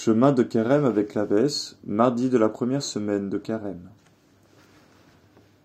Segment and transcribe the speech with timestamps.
[0.00, 3.90] Chemin de Carême avec Clavès, mardi de la première semaine de Carême.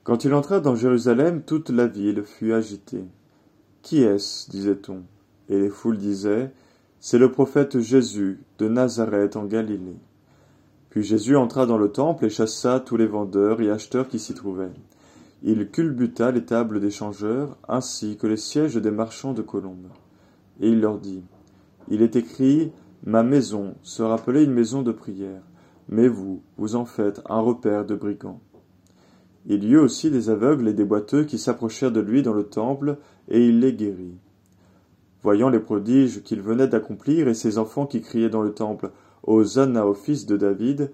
[0.04, 3.05] Quand il entra dans Jérusalem, toute la ville fut agitée.
[3.83, 4.49] Qui est-ce?
[4.49, 5.04] disait-on.
[5.49, 6.51] Et les foules disaient
[6.99, 10.00] C'est le prophète Jésus de Nazareth en Galilée.
[10.89, 14.34] Puis Jésus entra dans le temple et chassa tous les vendeurs et acheteurs qui s'y
[14.34, 14.73] trouvaient.
[15.43, 19.91] Il culbuta les tables des changeurs ainsi que les sièges des marchands de colombes.
[20.59, 21.21] Et il leur dit
[21.88, 22.71] Il est écrit
[23.05, 25.41] Ma maison sera appelée une maison de prière,
[25.89, 28.39] mais vous, vous en faites un repère de brigands.
[29.45, 32.45] Il y eut aussi des aveugles et des boiteux qui s'approchèrent de lui dans le
[32.45, 32.97] temple,
[33.27, 34.16] et il les guérit.
[35.21, 38.91] Voyant les prodiges qu'il venait d'accomplir et ses enfants qui criaient dans le temple
[39.23, 40.91] Hosanna au fils de David,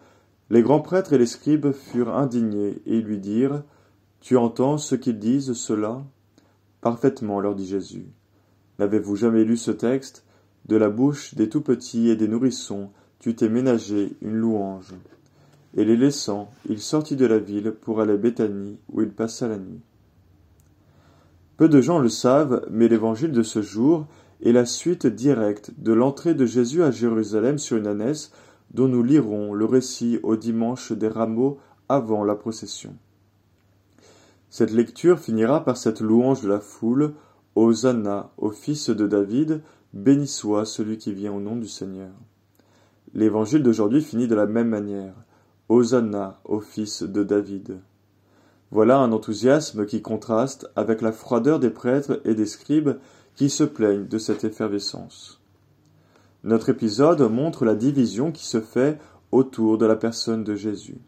[0.49, 3.63] les grands prêtres et les scribes furent indignés et lui dirent
[4.19, 6.03] Tu entends ce qu'ils disent cela
[6.81, 8.07] Parfaitement, leur dit Jésus.
[8.79, 10.25] N'avez-vous jamais lu ce texte?
[10.65, 14.93] De la bouche des tout-petits et des nourrissons, tu t'es ménagé une louange.
[15.75, 19.47] Et les laissant, il sortit de la ville pour aller à Béthanie, où il passa
[19.47, 19.81] la nuit.
[21.57, 24.07] Peu de gens le savent, mais l'évangile de ce jour
[24.41, 28.31] est la suite directe de l'entrée de Jésus à Jérusalem sur une ânesse
[28.73, 32.95] dont nous lirons le récit au dimanche des rameaux avant la procession.
[34.49, 37.13] Cette lecture finira par cette louange de la foule,
[37.55, 39.61] Hosanna au fils de David,
[39.93, 42.11] Béni soit celui qui vient au nom du Seigneur.
[43.13, 45.15] L'évangile d'aujourd'hui finit de la même manière.
[45.67, 47.79] Hosanna au fils de David.
[48.71, 52.97] Voilà un enthousiasme qui contraste avec la froideur des prêtres et des scribes
[53.35, 55.41] qui se plaignent de cette effervescence.
[56.43, 58.99] Notre épisode montre la division qui se fait
[59.31, 61.01] autour de la personne de Jésus.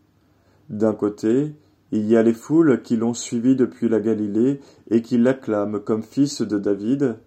[0.70, 1.56] D'un côté,
[1.92, 6.04] il y a les foules qui l'ont suivi depuis la Galilée et qui l'acclament comme
[6.04, 7.18] fils de David,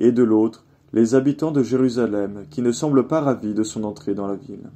[0.00, 4.14] et de l'autre, les habitants de Jérusalem, qui ne semblent pas ravis de son entrée
[4.14, 4.70] dans la ville.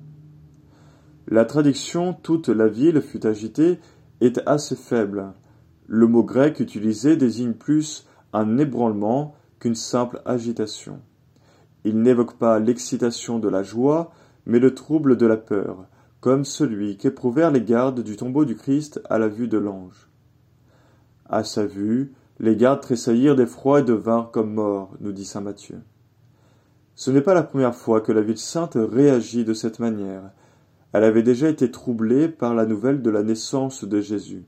[1.29, 3.79] La traduction toute la ville fut agitée
[4.21, 5.33] est assez faible.
[5.87, 11.01] Le mot grec utilisé désigne plus un ébranlement qu'une simple agitation.
[11.85, 14.13] Il n'évoque pas l'excitation de la joie,
[14.47, 15.87] mais le trouble de la peur,
[16.21, 20.09] comme celui qu'éprouvèrent les gardes du tombeau du Christ à la vue de l'ange.
[21.29, 25.79] À sa vue, les gardes tressaillirent d'effroi et devinrent comme morts, nous dit saint Matthieu.
[27.03, 30.31] Ce n'est pas la première fois que la ville sainte réagit de cette manière.
[30.93, 34.45] Elle avait déjà été troublée par la nouvelle de la naissance de Jésus.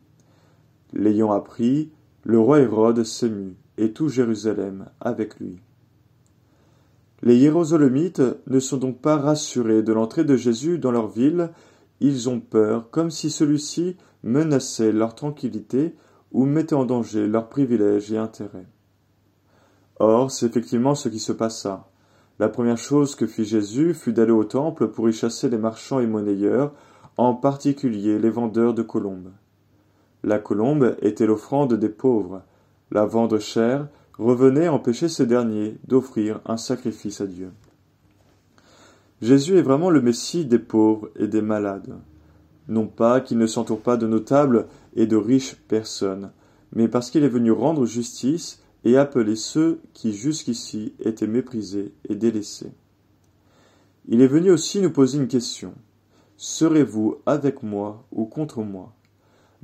[0.92, 1.90] L'ayant appris,
[2.22, 5.58] le roi Hérode s'émut, et tout Jérusalem avec lui.
[7.24, 11.50] Les Hiérosolomites ne sont donc pas rassurés de l'entrée de Jésus dans leur ville,
[11.98, 15.96] ils ont peur, comme si celui-ci menaçait leur tranquillité
[16.30, 18.68] ou mettait en danger leurs privilèges et intérêts.
[19.98, 21.88] Or, c'est effectivement ce qui se passa.
[22.40, 26.00] La première chose que fit Jésus fut d'aller au temple pour y chasser les marchands
[26.00, 26.72] et monnayeurs,
[27.16, 29.30] en particulier les vendeurs de colombes.
[30.24, 32.42] La colombe était l'offrande des pauvres.
[32.90, 37.50] La vendre chère revenait empêcher ces derniers d'offrir un sacrifice à Dieu.
[39.22, 41.94] Jésus est vraiment le Messie des pauvres et des malades.
[42.68, 44.66] Non pas qu'il ne s'entoure pas de notables
[44.96, 46.32] et de riches personnes,
[46.72, 52.14] mais parce qu'il est venu rendre justice et appeler ceux qui jusqu'ici étaient méprisés et
[52.14, 52.72] délaissés.
[54.06, 55.74] Il est venu aussi nous poser une question.
[56.36, 58.92] Serez-vous avec moi ou contre moi?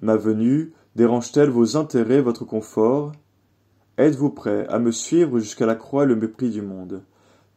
[0.00, 3.12] Ma venue dérange-t-elle vos intérêts, votre confort?
[3.98, 7.02] Êtes-vous prêt à me suivre jusqu'à la croix le mépris du monde?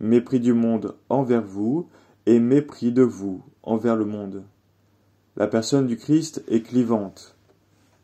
[0.01, 1.87] Mépris du monde envers vous
[2.25, 4.43] et mépris de vous envers le monde.
[5.37, 7.37] La personne du Christ est clivante.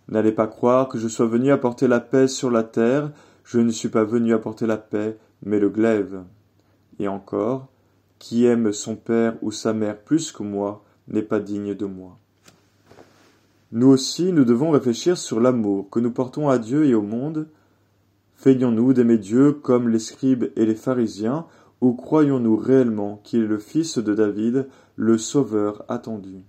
[0.08, 3.12] N'allez pas croire que je sois venu apporter la paix sur la terre,
[3.50, 6.22] je ne suis pas venu apporter la paix, mais le glaive.
[7.00, 7.68] Et encore,
[8.20, 12.20] qui aime son père ou sa mère plus que moi n'est pas digne de moi.
[13.72, 17.48] Nous aussi, nous devons réfléchir sur l'amour que nous portons à Dieu et au monde.
[18.36, 21.48] Feignons-nous d'aimer Dieu comme les scribes et les pharisiens,
[21.82, 26.44] ou croyons-nous réellement qu'il est le Fils de David, le Sauveur attendu?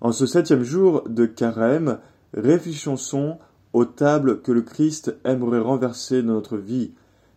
[0.00, 1.98] En ce septième jour de carême,
[2.32, 3.38] réfléchissons
[3.76, 6.92] aux tables que le Christ aimerait renverser dans notre vie,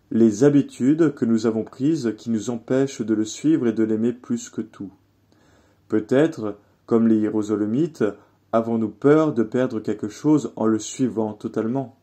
[0.10, 4.14] les habitudes que nous avons prises qui nous empêchent de le suivre et de l'aimer
[4.14, 4.94] plus que tout.
[5.90, 6.56] Peut-être,
[6.86, 8.06] comme les Hiérosolomites,
[8.54, 11.98] avons-nous peur de perdre quelque chose en le suivant totalement.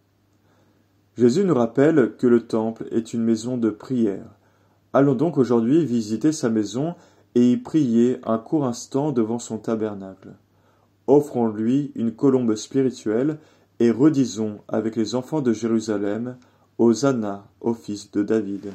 [1.17, 4.37] Jésus nous rappelle que le temple est une maison de prière.
[4.93, 6.95] Allons donc aujourd'hui visiter sa maison
[7.37, 10.35] et y prier un court instant devant son tabernacle.
[11.07, 13.39] Offrons-lui une colombe spirituelle
[13.81, 16.37] et redisons avec les enfants de Jérusalem,
[16.79, 18.73] Hosanna au fils de David.